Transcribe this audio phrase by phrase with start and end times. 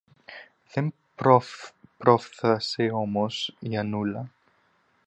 [0.73, 0.93] Δεν
[1.95, 4.31] πρόφθασε όμως η Αννούλα